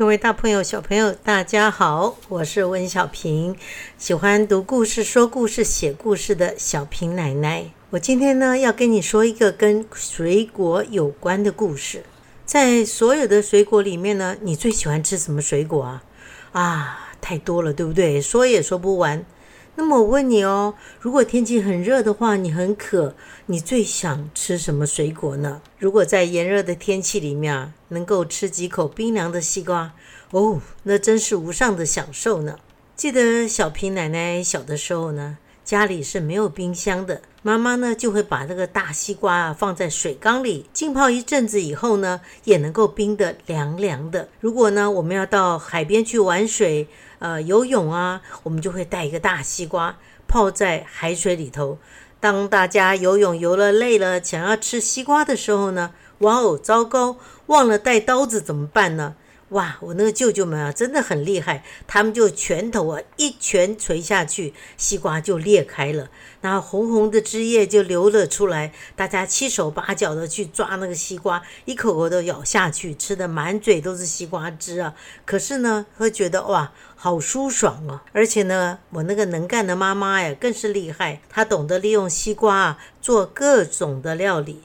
[0.00, 3.54] 各位大朋友、小朋友，大家好，我是温小平，
[3.98, 7.66] 喜欢读故事、说故事、写故事的小平奶奶。
[7.90, 12.02] 我今天呢，要跟你说一个跟水果有关的故事。
[12.46, 16.02] 在所有的水果里面呢，你最喜欢吃什么水果啊？
[16.52, 18.22] 啊，太多了，对不对？
[18.22, 19.22] 说也说不完。
[19.76, 23.14] 那么我问你哦，如果天气很热的话，你很渴，
[23.46, 25.62] 你最想吃什么水果呢？
[25.78, 29.92] 如果在炎热的天气里面，能够吃几口冰凉的西瓜，
[30.32, 32.58] 哦，那真是无上的享受呢。
[32.94, 44.28] 记得小平奶奶小的时候呢，家里是没有冰箱的，妈妈呢就会把这个大西瓜啊放在水缸里浸泡一阵子以后呢，也能够冰得凉凉的。
[44.40, 46.88] 如果呢我们要到海边去玩水，
[47.20, 49.96] 呃，游泳啊，我们就会带一个大西瓜
[50.26, 51.78] 泡在海水里头。
[52.18, 57.16] 当大家游泳游了累了，想要吃西瓜的时候呢，哇哦，糟糕，
[57.46, 59.14] 忘了带刀子怎么办呢？
[59.50, 66.08] 哇，我那个舅舅们啊，真的很厉害，他们就拳头啊一拳捶下去，西瓜就裂开了，
[66.40, 74.94] 然后红红的汁液就流了出来，大家七手八脚的去抓那个西瓜，一口口的咬下去，吃的满嘴都是西瓜汁啊。
[75.24, 78.04] 可是呢，会觉得哇，好舒爽啊！
[78.12, 84.62] 而且呢，我那个能干的妈妈呀，更是厉害，她懂得利用西瓜啊做各种的料理。